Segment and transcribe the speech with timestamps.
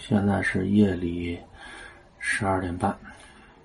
[0.00, 1.38] 现在是夜里
[2.18, 2.96] 十二点半，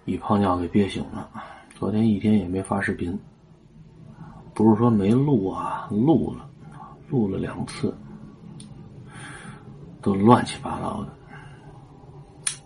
[0.04, 1.30] 一泡尿给憋醒了。
[1.74, 3.18] 昨天一天也没发视频，
[4.54, 6.48] 不是说没录啊，录了，
[7.08, 7.96] 录了两次，
[10.02, 11.10] 都乱七八糟的，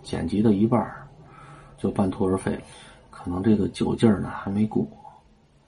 [0.02, 0.92] 剪辑到一半
[1.78, 2.62] 就半途而废了。
[3.08, 4.84] 可能这个酒劲儿呢还没过，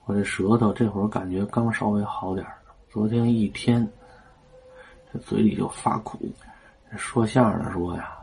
[0.03, 2.45] 我这舌头这会儿感觉刚稍微好点
[2.89, 3.89] 昨天一天，
[5.11, 6.19] 这嘴里就发苦。
[6.95, 8.17] 说相声说呀，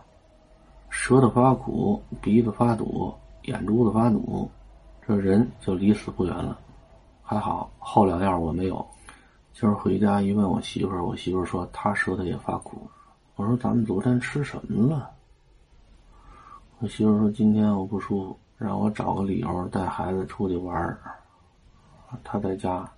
[0.88, 4.50] 舌头发苦，鼻子发堵，眼珠子发堵，
[5.06, 6.58] 这人就离死不远了。
[7.22, 8.86] 还好后两样我没有。
[9.52, 12.88] 今儿回家一问我媳妇儿，我媳妇儿说她舌头也发苦。
[13.36, 15.10] 我说咱们昨天吃什么了？
[16.78, 20.98] 我媳妇儿说今天我不舒服，让我找个理由带孩子出去玩儿。
[22.22, 22.88] 她在家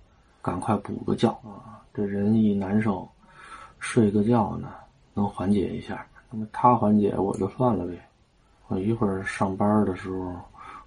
[0.41, 1.81] 赶快补个觉啊！
[1.93, 3.07] 这人一难受，
[3.79, 4.69] 睡个觉呢。
[5.13, 7.93] 能缓解一下，那么他缓解我就算了呗。
[8.67, 10.35] 我一会儿上班的时候，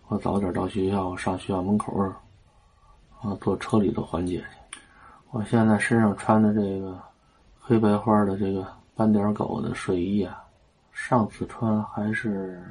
[0.08, 1.98] 我早点到学校，上学校门口
[3.20, 4.80] 啊，坐车里头缓解去。
[5.30, 6.98] 我现在身上穿的这个
[7.60, 10.42] 黑白花的这个斑点狗的睡衣啊，
[10.92, 12.62] 上次穿还是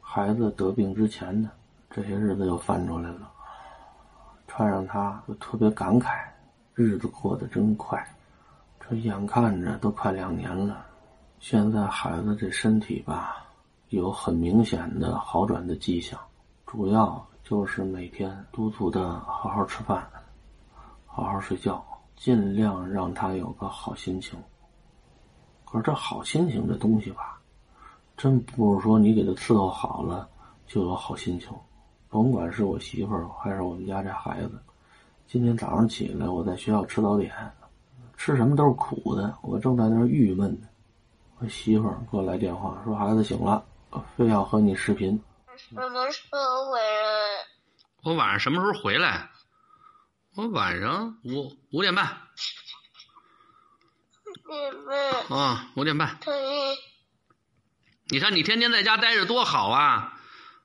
[0.00, 1.48] 孩子得病之前的，
[1.90, 3.30] 这些日子又翻出来了。
[4.46, 6.18] 穿上它就特别感慨，
[6.74, 8.02] 日子过得真快。
[8.88, 10.86] 这眼看着都快两年了，
[11.38, 13.44] 现在孩子这身体吧，
[13.90, 16.18] 有很明显的好转的迹象，
[16.64, 20.08] 主要就是每天督促他好好吃饭，
[21.04, 21.84] 好好睡觉，
[22.16, 24.38] 尽量让他有个好心情。
[25.66, 27.38] 可是这好心情这东西吧，
[28.16, 30.26] 真不是说你给他伺候好了
[30.66, 31.50] 就有好心情。
[32.08, 34.58] 甭管是我媳妇儿还是我们家这孩子，
[35.26, 37.30] 今天早上起来我在学校吃早点。
[38.18, 40.66] 吃什么都是苦的，我正在那儿郁闷呢。
[41.38, 43.64] 我媳妇儿给我来电话，说孩子醒了，
[44.16, 45.22] 非要和你视频。
[45.56, 47.46] 什么时候回来？
[48.02, 49.30] 我晚上什么时候回来？
[50.34, 52.18] 我晚上五五点半。
[54.46, 55.38] 五点半。
[55.38, 56.18] 啊，五点半。
[56.20, 56.76] 可以。
[58.08, 60.18] 你看你天天在家待着多好啊！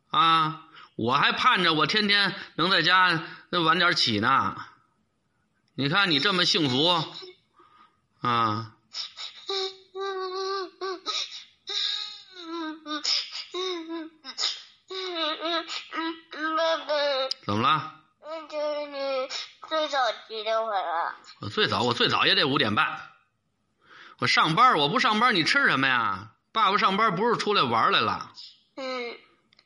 [0.09, 3.21] 啊，我还盼着我天天能在家
[3.51, 4.57] 晚点起呢。
[5.75, 7.03] 你看你这么幸福。
[8.23, 8.71] 啊！
[16.55, 16.93] 爸爸，
[17.45, 17.95] 怎么了？
[18.49, 19.27] 就是你
[19.67, 21.15] 最早几点回来？
[21.41, 23.01] 我最早，我最早也得五点半。
[24.19, 26.31] 我上班，我不上班，你吃什么呀？
[26.53, 28.31] 爸爸上班不是出来玩来了？
[28.77, 29.17] 嗯。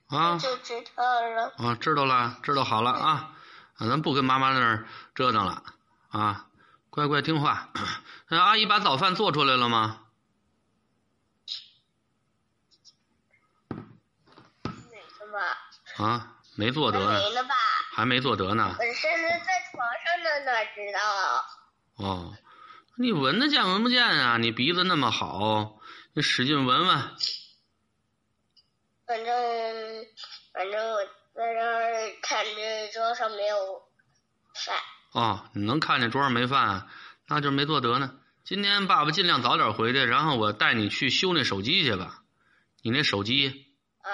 [0.08, 0.40] 啊。
[0.40, 1.54] 就知道了。
[1.60, 3.36] 啊，知道了，知道好了啊！
[3.80, 5.62] 咱不跟妈妈那儿折腾了
[6.10, 6.47] 啊。
[6.98, 7.70] 乖乖听话，
[8.28, 10.08] 那阿姨把早饭做出来了吗？
[13.70, 16.04] 没呢吧？
[16.04, 17.20] 啊，没做得呢。
[17.20, 17.54] 没呢吧？
[17.94, 18.76] 还没做得呢。
[18.80, 21.00] 我现在在床上呢，哪知道？
[21.98, 22.36] 哦，
[22.96, 24.38] 你闻得见闻不见啊？
[24.38, 25.78] 你鼻子那么好，
[26.14, 26.98] 你使劲闻闻。
[29.06, 30.06] 反正
[30.52, 31.06] 反正我
[31.36, 33.87] 在这儿看着桌上没有饭。
[35.12, 36.88] 哦，你能看见桌上没饭，
[37.28, 38.16] 那就没做得呢。
[38.44, 42.22] 今天爸爸尽量早点回去，然后我带你去修那手机去吧。
[42.82, 43.66] 你那手机，
[44.02, 44.08] 啊，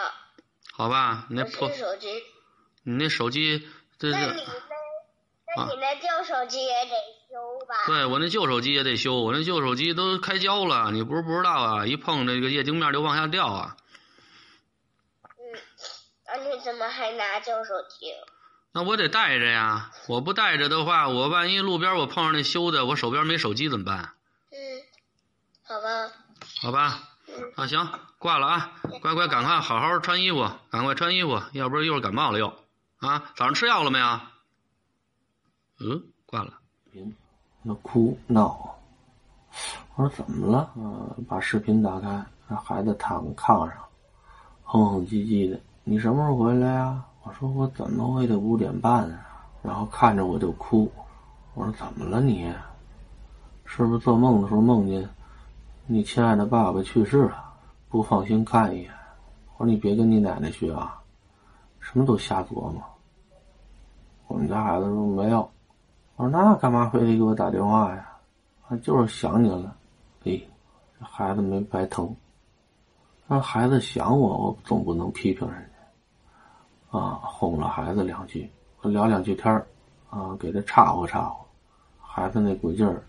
[0.72, 2.08] 好吧，你那破手机，
[2.84, 3.68] 你那手机，
[4.00, 6.96] 这这，那你那，那你那旧手机也得
[7.30, 7.76] 修吧？
[7.86, 11.86] 对我那旧手机也得修，我那旧手机都开胶了，你不是不知道啊？
[11.86, 13.78] 一碰这个液晶面就往下掉啊。
[15.24, 15.60] 嗯，
[16.26, 18.14] 那你怎么还拿旧手机？
[18.74, 24.14] 那我得带着呀，我不带着的话，我万一路边我碰上那修的，我手边没手机怎么办？
[24.50, 24.58] 嗯，
[25.64, 26.12] 好吧。
[26.60, 27.10] 好吧。
[27.56, 32.48] 啊，行，挂了啊，乖乖，赶快好好穿衣服，赶快穿衣服，要不然一会儿感冒了又。
[32.98, 34.20] 啊，早上吃药了没有？
[35.80, 36.54] 嗯，挂了。
[37.62, 38.76] 那哭闹，
[39.96, 40.72] 我说怎么了？
[40.76, 43.78] 嗯，把视频打开，让孩子躺炕上，
[44.64, 45.60] 哼哼唧唧的。
[45.84, 47.04] 你什么时候回来呀？
[47.24, 50.92] 我说我怎么我也得五点半啊，然后看着我就哭。
[51.54, 52.54] 我说怎么了你？
[53.66, 55.10] 是不是做梦的时候梦见
[55.88, 57.54] 你亲爱的爸爸去世了？
[57.90, 58.92] 不放心看一眼。
[59.56, 61.02] 我说你别跟你奶奶学啊，
[61.80, 62.82] 什么都瞎琢磨。
[64.28, 65.50] 我们家孩子说没有。
[66.16, 68.10] 我说那干嘛非得给我打电话呀？
[68.68, 69.76] 啊，就是想你了。
[70.26, 70.42] 哎，
[71.00, 72.14] 这孩子没白疼。
[73.28, 75.73] 让孩子想我，我总不能批评人家。
[76.94, 78.48] 啊，哄了孩子两句，
[78.84, 79.52] 聊两句天，
[80.12, 81.36] 啊，给他岔和岔和，
[82.00, 83.04] 孩子那股劲儿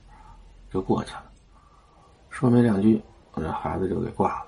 [0.72, 1.24] 就过去了。
[2.30, 3.02] 说没两句，
[3.34, 4.46] 我这孩子就给挂了。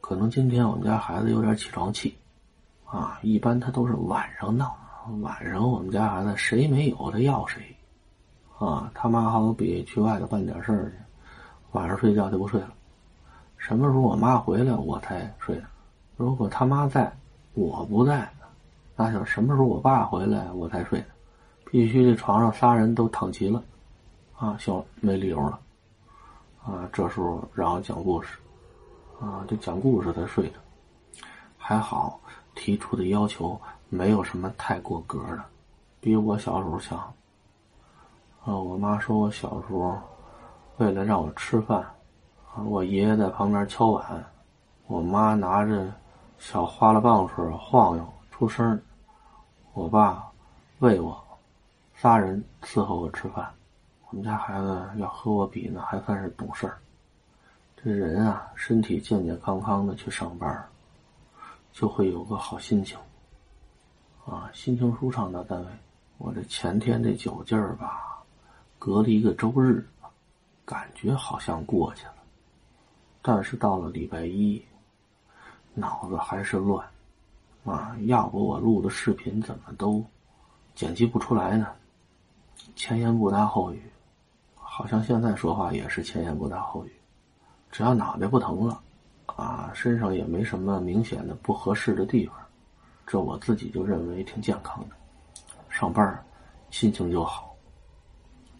[0.00, 2.18] 可能今天我们家孩子有点起床气，
[2.84, 4.76] 啊，一般他都是晚上闹，
[5.20, 7.62] 晚上我们家孩子谁没有他要谁，
[8.58, 10.96] 啊，他妈好比去外头办点事儿去，
[11.70, 12.74] 晚上睡觉就不睡了，
[13.56, 15.62] 什么时候我妈回来我才睡，
[16.16, 17.12] 如果他妈在，
[17.54, 18.28] 我不在，
[19.00, 21.00] 那就什么时候我爸回来我才睡，
[21.64, 23.62] 必须这床上仨人都躺齐了，
[24.36, 25.60] 啊，行，没理由了。
[26.66, 28.40] 啊，这时候让我讲故事，
[29.20, 30.58] 啊，就讲故事才睡的，
[31.56, 32.18] 还好
[32.56, 33.58] 提出的要求
[33.88, 35.44] 没有什么太过格的，
[36.00, 36.98] 比我小时候强。
[38.44, 39.96] 啊，我妈说我小时候
[40.78, 41.78] 为了让我吃饭，
[42.52, 44.04] 啊，我爷爷在旁边敲碗，
[44.88, 45.88] 我妈拿着
[46.36, 48.80] 小花了棒槌晃悠出声，
[49.78, 50.28] 我爸
[50.80, 51.24] 喂我，
[51.94, 53.48] 仨人伺候我吃饭。
[54.10, 56.76] 我们家孩子要和我比呢，还算是懂事儿。
[57.76, 60.68] 这人啊，身体健健康康的去上班，
[61.72, 62.98] 就会有个好心情。
[64.26, 65.70] 啊，心情舒畅到单位。
[66.16, 68.18] 我这前天这酒劲儿吧，
[68.80, 69.86] 隔了一个周日，
[70.64, 72.14] 感觉好像过去了。
[73.22, 74.60] 但是到了礼拜一，
[75.72, 76.84] 脑子还是乱。
[77.68, 80.04] 啊，要不我录的视频怎么都
[80.74, 81.68] 剪辑不出来呢？
[82.74, 83.82] 前言不搭后语。
[84.54, 86.92] 好像现在说话也是前言不搭后语，
[87.70, 88.80] 只要脑袋不疼了，
[89.26, 92.36] 啊，身上也没什么明显的不合适的地方，
[93.04, 94.94] 这我自己就认为挺健康的。
[95.68, 96.24] 上班
[96.70, 97.54] 心情就好。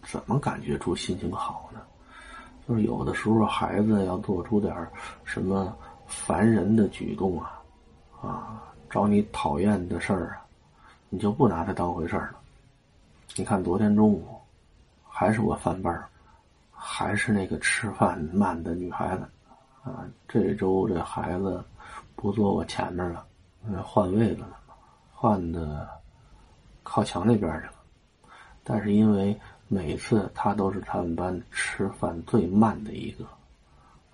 [0.03, 1.79] 怎么感觉出心情好呢？
[2.67, 4.75] 就是有的时候孩子要做出点
[5.23, 7.61] 什么烦人的举动啊，
[8.21, 10.45] 啊，找你讨厌的事儿啊，
[11.09, 12.39] 你就不拿他当回事儿了。
[13.35, 14.25] 你看昨天中午。
[15.11, 16.01] 还是我翻班
[16.71, 19.23] 还是那个吃饭慢的女孩子，
[19.83, 21.61] 啊，这周这孩子
[22.15, 23.25] 不坐我前面了，
[23.83, 24.57] 换位子了，
[25.11, 25.85] 换的
[26.83, 27.73] 靠墙那边去了。
[28.63, 29.37] 但是因为
[29.67, 33.25] 每次他都是他们班吃饭最慢的一个，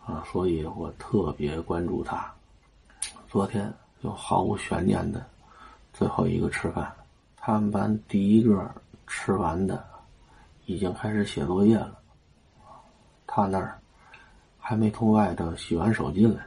[0.03, 2.33] 啊，所以我特别关注他。
[3.29, 3.71] 昨天
[4.05, 5.25] 就毫无悬念的
[5.91, 6.93] 最后一个吃饭，
[7.35, 8.69] 他们班第一个
[9.07, 9.83] 吃完的。
[10.67, 11.99] 已经开始写作业了，
[13.27, 13.79] 他那儿
[14.59, 16.41] 还没从外头洗完手进来，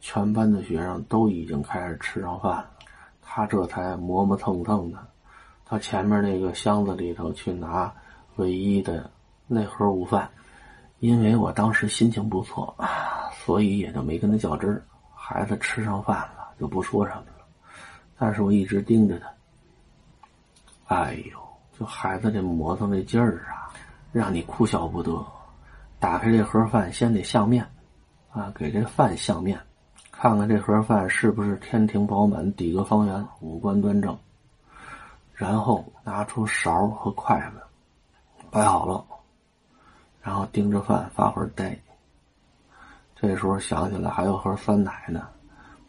[0.00, 2.70] 全班的学生都已经开始吃上饭了，
[3.20, 4.98] 他这才磨磨蹭蹭的
[5.68, 7.92] 到前面那个箱子里头去拿
[8.36, 9.10] 唯一的
[9.46, 10.28] 那盒午饭。
[10.98, 12.74] 因为我当时心情不错，
[13.44, 14.82] 所以也就没跟他较真。
[15.14, 17.44] 孩子吃上饭了就不说什么了，
[18.18, 20.94] 但是我一直盯着他。
[20.94, 21.40] 哎呦！
[21.78, 23.72] 就孩子这磨蹭这劲儿啊，
[24.12, 25.24] 让你哭笑不得。
[25.98, 27.66] 打开这盒饭，先得相面，
[28.30, 29.58] 啊，给这饭相面，
[30.12, 34.14] 看看这盒饭是不是天庭饱满、底格方圆、五官端正。
[35.32, 37.62] 然后拿出勺和筷子，
[38.50, 39.02] 摆好了，
[40.20, 41.74] 然后盯着饭发会儿呆。
[43.16, 45.26] 这时候想起来还有盒酸奶呢，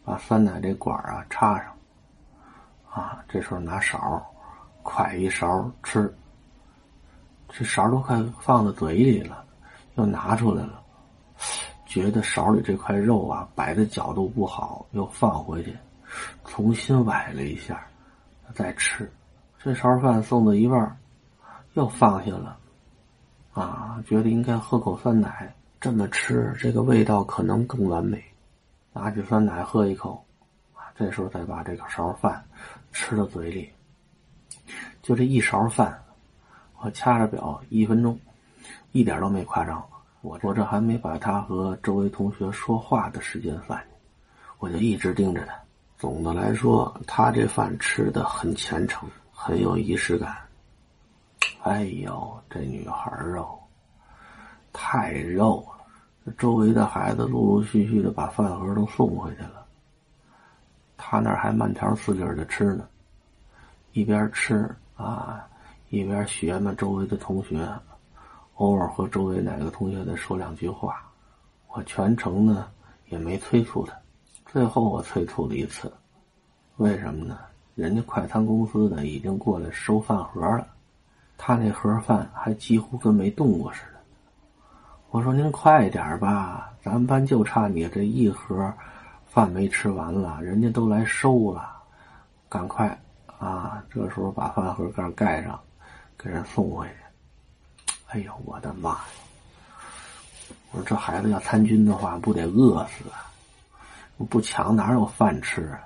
[0.04, 1.72] 把酸奶这管啊插上，
[2.90, 4.24] 啊，这时候拿勺。
[4.84, 6.12] 㧟一勺吃，
[7.48, 9.44] 这勺都快放到嘴里了，
[9.94, 10.82] 又拿出来了，
[11.86, 15.78] 觉得勺里这块肉啊摆的角度不好，又放回去，
[16.44, 17.86] 重新崴了一下，
[18.54, 19.08] 再吃。
[19.62, 20.98] 这勺饭送到一半，
[21.74, 22.58] 又放下了，
[23.52, 28.20] 啊，觉得应该喝口酸奶，这么吃这个味道可能更完美。
[28.92, 30.24] 拿起酸奶喝一口，
[30.74, 32.44] 啊，这时候再把这个勺饭
[32.92, 33.72] 吃到嘴里。
[35.02, 36.00] 就这一勺饭，
[36.78, 38.18] 我掐着表一分钟，
[38.92, 39.82] 一点都没夸张。
[40.20, 43.98] 我我这还没把他和周围同学说话的时间算进，
[44.58, 45.54] 我就一直盯着他。
[45.98, 50.36] 总的来说，他这饭吃的很虔诚，很有仪式感。
[51.62, 53.58] 哎呦，这女孩肉
[54.72, 55.81] 太肉了！
[56.38, 59.64] 周围的孩子陆陆续续的把饭盒都送回去了，
[60.96, 62.86] 他那儿还慢条斯理的吃呢，
[63.92, 64.68] 一边吃。
[64.94, 65.48] 啊，
[65.88, 67.68] 一边学嘛，周围的同学，
[68.56, 71.02] 偶尔和周围哪个同学再说两句话，
[71.68, 72.68] 我全程呢
[73.08, 73.96] 也没催促他，
[74.46, 75.92] 最后我催促了一次，
[76.76, 77.36] 为什么呢？
[77.74, 80.68] 人家快餐公司的已经过来收饭盒了，
[81.36, 83.91] 他那盒饭还几乎跟没动过似的。
[85.12, 88.72] 我说您快点吧，咱们班就差你这一盒
[89.26, 91.70] 饭没吃完了，人家都来收了，
[92.48, 92.98] 赶快。
[93.38, 95.60] 啊，这时候把饭盒盖盖上，
[96.16, 97.92] 给人送回去。
[98.06, 99.00] 哎呦，我的妈呀！
[100.70, 103.28] 我说这孩子要参军的话，不得饿死啊！
[104.30, 105.80] 不抢哪有饭吃啊？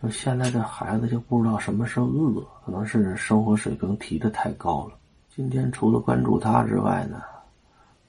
[0.00, 4.92] 就现在这孩子就不知道什么是饿，可能是生活水平提的太高了。
[5.34, 7.20] 今天除了关注他之外呢，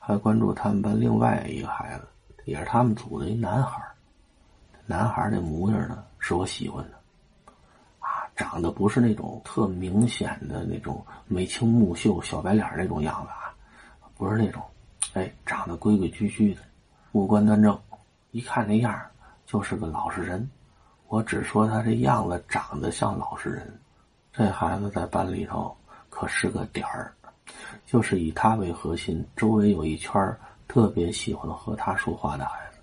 [0.03, 2.07] 还关注他们班另外一个孩子，
[2.45, 3.79] 也是他们组的一男孩
[4.87, 6.97] 男孩这模样呢，是我喜欢的。
[7.99, 13.53] 啊，长得不是那种特明显的那种眉清目秀、小白脸那种样子啊，
[14.17, 14.59] 不是那种，
[15.13, 16.61] 哎，长得规规矩矩的，
[17.11, 17.79] 五官端正，
[18.31, 18.99] 一看那样
[19.45, 20.49] 就是个老实人。
[21.09, 23.79] 我只说他这样子长得像老实人。
[24.33, 25.77] 这孩子在班里头
[26.09, 27.13] 可是个点儿。
[27.85, 32.79] 就是以他为核心，周围有一圈特别喜欢和他说话的孩子。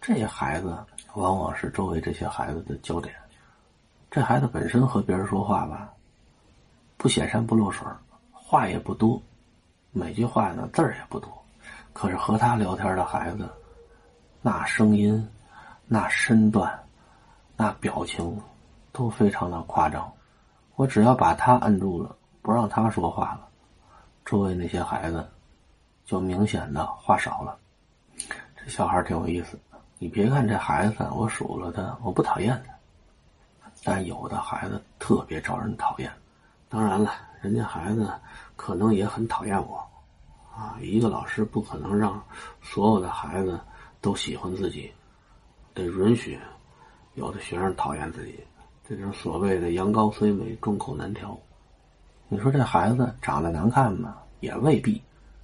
[0.00, 0.76] 这些孩子
[1.14, 3.14] 往往是周围这些孩子的焦点。
[4.10, 5.92] 这孩子本身和别人说话吧，
[6.96, 7.86] 不显山不露水，
[8.32, 9.20] 话也不多，
[9.92, 11.30] 每句话呢字儿也不多。
[11.92, 13.48] 可是和他聊天的孩子，
[14.42, 15.28] 那声音、
[15.86, 16.78] 那身段、
[17.56, 18.40] 那表情，
[18.92, 20.12] 都非常的夸张。
[20.76, 23.45] 我只要把他摁住了，不让他说话了。
[24.26, 25.24] 周围那些孩子，
[26.04, 27.56] 就明显的话少了。
[28.56, 29.56] 这小孩挺有意思。
[29.98, 32.74] 你别看这孩子，我数了他，我不讨厌他。
[33.84, 36.12] 但有的孩子特别招人讨厌。
[36.68, 38.12] 当然了，人家孩子
[38.56, 39.78] 可能也很讨厌我。
[40.52, 42.20] 啊，一个老师不可能让
[42.60, 43.60] 所有的孩子
[44.00, 44.92] 都喜欢自己，
[45.72, 46.36] 得允许
[47.14, 48.44] 有的学生讨厌自己。
[48.88, 51.38] 这就是所谓的“羊羔虽美，众口难调”。
[52.28, 54.16] 你说这孩子长得难看吗？
[54.40, 55.00] 也未必，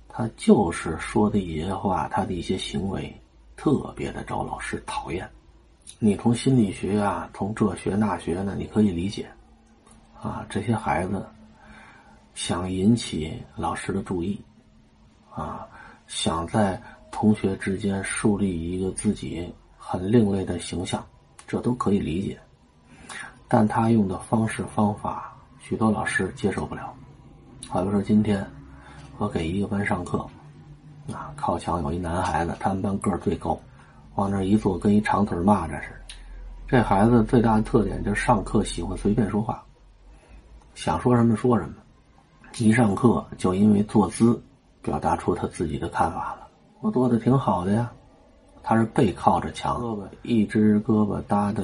[0.08, 3.14] 他就是说的一些话，他的一些行为
[3.56, 5.28] 特别的招老师讨厌。
[6.00, 9.28] 你从心理学啊，从这学那学呢，你可以理解。
[10.20, 11.24] 啊，这些孩子
[12.34, 14.40] 想引起老师的注意，
[15.30, 15.66] 啊，
[16.08, 21.04] 想在同学之间树立一个自己很另类的形象，
[21.46, 22.38] 这都可以理解。
[23.46, 25.31] 但他用的方式方法。
[25.62, 26.92] 许多老师接受不了，
[27.68, 28.44] 好比说今天
[29.16, 30.18] 我给一个班上课，
[31.12, 33.56] 啊，靠墙有一男孩子，他们班个儿最高，
[34.16, 36.16] 往那一坐跟一长腿蚂蚱似的。
[36.66, 39.62] 这孩子最大的特点就是上课喜欢随便说话，
[40.74, 41.76] 想说什么说什么，
[42.58, 44.42] 一上课就因为坐姿
[44.82, 46.48] 表达出他自己的看法了。
[46.80, 47.90] 我坐的挺好的呀，
[48.64, 51.62] 他是背靠着墙，胳膊一只胳膊搭在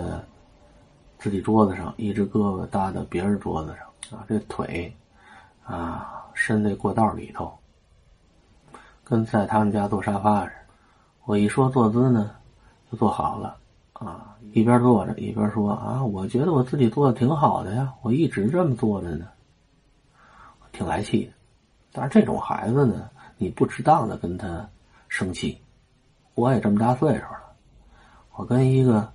[1.18, 3.87] 自己桌子上，一只胳膊搭在别人桌子上。
[4.10, 4.96] 啊，这腿，
[5.64, 7.58] 啊，伸在过道里头，
[9.04, 10.74] 跟在他们家坐沙发似的。
[11.24, 12.30] 我一说坐姿呢，
[12.90, 13.56] 就坐好了。
[13.92, 19.26] 啊，一边坐着一边说：“啊，我觉得我自己做的挺好的呀，我一直这么坐着呢。”
[20.70, 21.32] 挺来气的。
[21.90, 24.68] 但是这种孩子呢，你不值当的跟他
[25.08, 25.60] 生气。
[26.34, 27.42] 我也这么大岁数了，
[28.36, 29.12] 我跟一个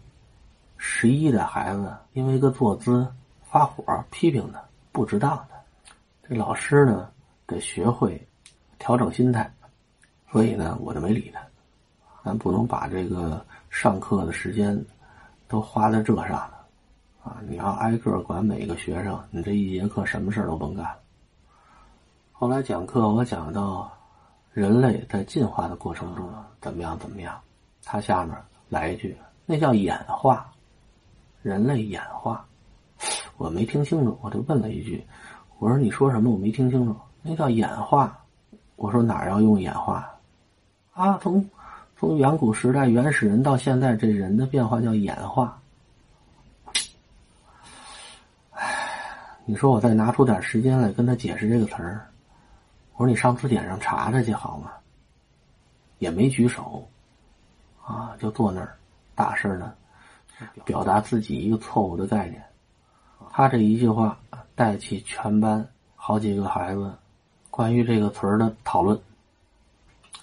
[0.75, 3.07] 十一的孩子因为一个坐姿
[3.41, 4.61] 发火批评他。
[4.93, 5.55] 不值当的，
[6.29, 7.09] 这老师呢
[7.47, 8.25] 得学会
[8.77, 9.51] 调整心态，
[10.31, 11.41] 所以呢我就没理他。
[12.23, 14.79] 咱不能把这个上课的时间
[15.47, 16.65] 都花在这上了
[17.23, 17.41] 啊！
[17.49, 20.87] 你要挨个管每个学生，你这一节课什么事都甭干。
[22.31, 23.91] 后来讲课我讲到
[24.51, 26.29] 人类在进化的过程中
[26.61, 27.41] 怎么样怎么样，
[27.83, 28.37] 他下面
[28.69, 30.49] 来一句，那叫演化，
[31.41, 32.45] 人类演化。
[33.43, 35.05] 我没听清楚，我就问了一句
[35.59, 36.31] ：“我说你说什么？
[36.31, 36.95] 我没听清楚。
[37.21, 38.17] 那叫演化。”
[38.77, 40.09] 我说哪要用演化？
[40.93, 41.45] 啊，从
[41.97, 45.61] 从远古时代原始人到现在，这人的变化叫演化。
[48.51, 48.65] 哎，
[49.43, 52.07] 你说我再拿出点时间来跟他解释这个词儿，
[52.93, 54.71] 我说你上字典上查查去好吗？
[55.99, 56.87] 也没举手，
[57.83, 58.73] 啊，就坐那儿
[59.15, 59.75] 大声的
[60.63, 62.41] 表达自己一个错误的概念。
[63.31, 64.17] 他这一句话
[64.55, 66.93] 带起全班好几个孩子
[67.49, 68.99] 关于这个词儿的讨论，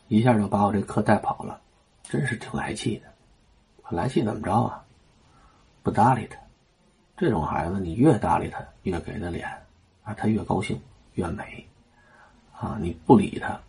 [0.08, 1.60] 一下就把我这课带跑了，
[2.02, 3.08] 真是挺来气的。
[3.88, 4.84] 来气怎么着啊？
[5.82, 6.36] 不搭理他。
[7.16, 9.48] 这种孩子，你越搭理他，越给他脸
[10.04, 10.80] 啊，他越高兴，
[11.14, 11.66] 越美
[12.56, 12.78] 啊。
[12.80, 13.60] 你不理他，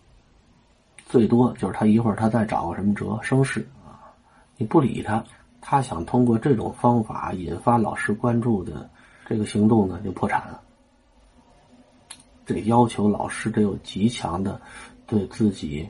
[1.08, 4.14] 最多就是他一会儿他再找个什么辙生事啊。
[4.58, 5.24] 你不理他，
[5.60, 8.90] 他想通过这种方法引发老师关注的。
[9.32, 10.62] 这个行动呢就破产了，
[12.46, 14.60] 得要求老师得有极强的
[15.08, 15.90] 对自己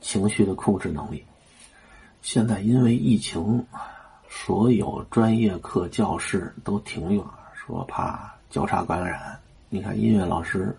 [0.00, 1.24] 情绪的控制能力。
[2.22, 3.66] 现在因为疫情，
[4.28, 9.36] 所有专业课教室都停用，说怕交叉感染。
[9.70, 10.72] 你看音乐老师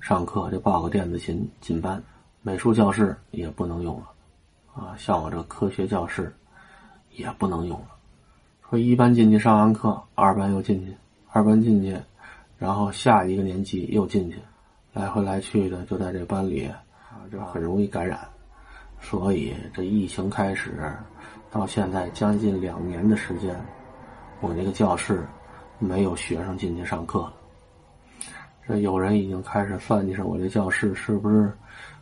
[0.00, 2.02] 上课就抱个电子琴进班，
[2.40, 4.06] 美术教室也不能用了，
[4.74, 6.34] 啊，像我这科学教室
[7.10, 7.88] 也不能用了。
[8.70, 10.96] 说一班进去上完课，二班又进去，
[11.32, 11.98] 二班进去，
[12.58, 14.38] 然后下一个年级又进去，
[14.92, 18.20] 来回来去的就在这班里啊，这很容易感染。
[19.00, 20.94] 所以这疫情开始
[21.50, 23.58] 到现在将近两年的时间，
[24.40, 25.26] 我那个教室
[25.78, 27.32] 没有学生进去上课了。
[28.68, 31.50] 这有人已经开始算计上我这教室是不是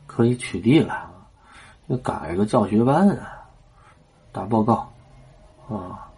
[0.06, 1.08] 可以取缔了？
[1.88, 3.46] 就改个教学班啊，
[4.32, 4.92] 打报告
[5.68, 6.10] 啊，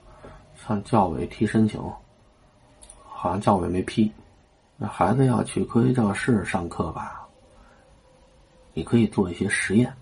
[0.56, 1.80] 向教委提申请，
[3.22, 4.10] 好像教委没批。
[4.76, 7.24] 那孩子要去科学教室上课吧，
[8.74, 9.94] 你可以做一些实验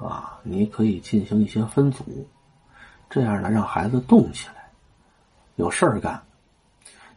[0.00, 2.04] 啊，你可以进行一些分组，
[3.10, 4.70] 这样呢让孩子动起来，
[5.56, 6.22] 有事儿干。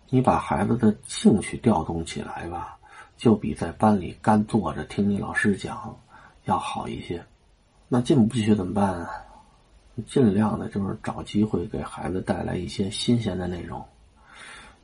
[0.10, 2.80] 你把孩子的兴趣调动起来吧，
[3.16, 5.96] 就比在班里干坐着听你老师讲
[6.46, 7.24] 要好一些。
[7.88, 9.12] 那进不去怎么办啊？
[10.08, 13.86] 尽量的就是找机会给孩子带来一些新鲜的内容。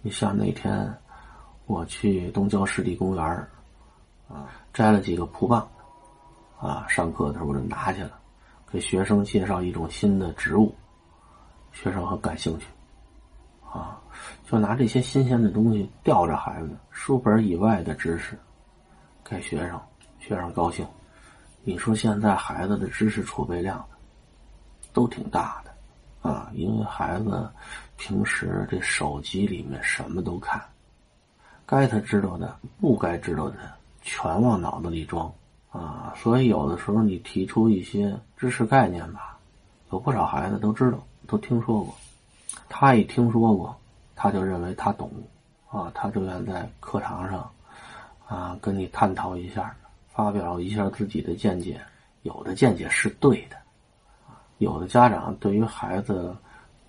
[0.07, 0.97] 你像那天
[1.65, 3.25] 我去东郊湿地公园
[4.29, 5.69] 啊，摘了几个蒲棒，
[6.57, 8.11] 啊，上课的时候我就拿去了，
[8.71, 10.73] 给学生介绍一种新的植物，
[11.73, 12.67] 学生很感兴趣。
[13.69, 13.99] 啊，
[14.45, 18.39] 就拿这些新鲜的东西吊着孩子，书本以外的知识
[19.25, 19.77] 给学生，
[20.19, 20.87] 学生高兴。
[21.65, 23.85] 你说现在孩子的知识储备量
[24.93, 25.66] 都挺大的
[26.27, 27.49] 啊，因为孩子
[27.95, 30.61] 平时这手机里面什么都看，
[31.65, 33.55] 该他知道的，不该知道的
[34.01, 35.31] 全往脑子里装
[35.71, 36.13] 啊。
[36.17, 39.37] 所以有的时候你提出一些知识概念吧，
[39.89, 41.95] 有不少孩子都知道，都听说过。
[42.67, 43.73] 他一听说过，
[44.13, 45.09] 他就认为他懂，
[45.69, 47.49] 啊，他就愿在课堂上，
[48.27, 49.73] 啊，跟你探讨一下，
[50.09, 51.79] 发表一下自己的见解。
[52.23, 53.55] 有的见解是对的，
[54.57, 56.35] 有的家长对于孩子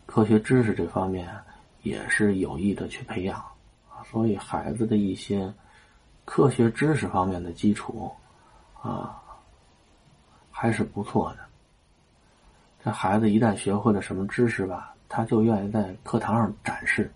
[0.07, 1.29] 科学知识这方面
[1.83, 3.45] 也是有意的去培养，
[4.11, 5.53] 所以孩子的一些
[6.25, 8.11] 科学知识方面的基础，
[8.83, 9.21] 啊，
[10.51, 11.39] 还是不错的。
[12.85, 14.95] 这孩子一旦学会了什么知识吧。
[15.11, 17.11] 他就愿意在课堂上展示。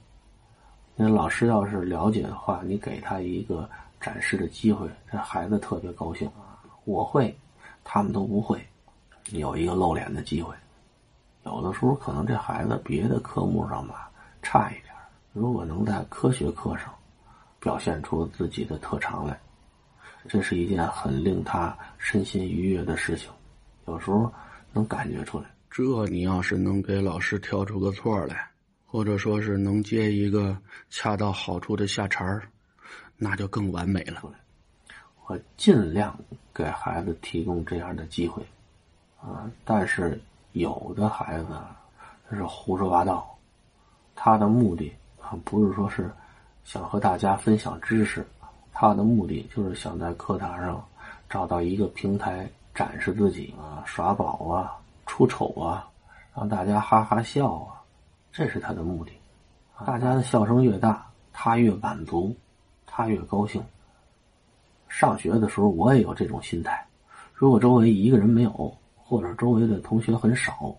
[0.97, 3.69] 那老师要是了解的话，你给他一个
[4.01, 6.57] 展示的机会，这孩子特别高兴啊！
[6.87, 7.39] 我会，
[7.85, 8.67] 他们都不会，
[9.31, 10.55] 有一个露脸的机会。
[11.45, 14.11] 有的时候可能这孩子别的科目上吧
[14.43, 14.95] 差一点，
[15.33, 16.95] 如果能在科学课上
[17.59, 19.41] 表现出自己的特长来，
[20.29, 23.31] 这是一件很令他身心愉悦的事情。
[23.87, 24.33] 有时候
[24.73, 25.47] 能感觉出来。
[25.69, 28.49] 这你要是能给老师挑出个错来，
[28.85, 30.57] 或者说是能接一个
[30.91, 32.43] 恰到好处的下茬儿，
[33.17, 34.23] 那就更完美了。
[35.27, 36.17] 我尽量
[36.53, 38.45] 给孩子提供这样的机会，
[39.23, 40.21] 啊，但是
[40.53, 41.47] 有的孩子
[42.29, 43.35] 他是胡说八道，
[44.15, 46.11] 他的目的啊不是说是
[46.65, 48.27] 想和大家分享知识，
[48.73, 50.85] 他的目的就是想在课堂上
[51.31, 54.77] 找到一个平台展示自己啊，耍宝啊。
[55.05, 55.87] 出丑啊，
[56.35, 57.83] 让大家哈哈笑啊，
[58.33, 59.13] 这是他的目的。
[59.85, 61.05] 大家的笑声越大，
[61.35, 62.35] 他越满足，
[62.87, 63.63] 他越高兴。
[64.89, 66.87] 上学的时候，我也有这种心态。
[67.35, 68.75] 如果周围一个人没有，
[69.13, 70.75] 或者周围的同学很少，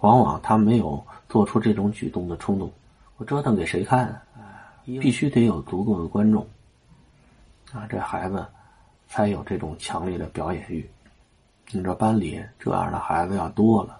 [0.00, 2.70] 往往他没有做出这种举动的冲动。
[3.16, 4.20] 我折腾给谁看？
[4.84, 6.46] 必须得有足够的观众
[7.72, 8.46] 啊，这孩子
[9.08, 10.86] 才有这种强烈的表演欲。
[11.70, 13.98] 你这班里这样的孩子要多了，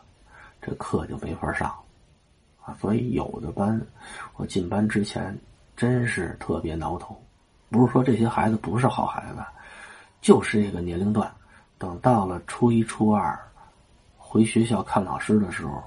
[0.60, 1.74] 这课就没法上，
[2.62, 3.80] 啊，所以有的班，
[4.36, 5.34] 我进班之前
[5.74, 7.18] 真是特别挠头。
[7.70, 9.42] 不是说这些孩子不是好孩子，
[10.20, 11.32] 就是这个年龄段，
[11.82, 13.36] 等到了初一、初二，
[14.16, 15.82] 回学校看老师的时候，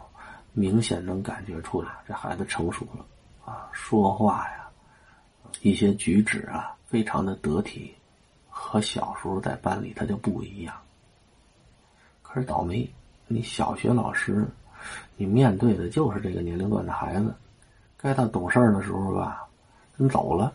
[0.51, 3.05] 明显能感觉出来，这孩子成熟了，
[3.45, 4.67] 啊，说话呀，
[5.61, 7.95] 一些举止啊，非常的得体，
[8.49, 10.75] 和小时候在班里他就不一样。
[12.21, 12.93] 可是倒霉，
[13.27, 14.45] 你小学老师，
[15.15, 17.33] 你面对的就是这个年龄段的孩子，
[17.95, 19.47] 该他懂事的时候吧，
[19.95, 20.53] 人走了。